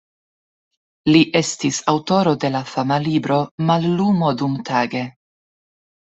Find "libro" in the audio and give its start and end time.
3.09-3.39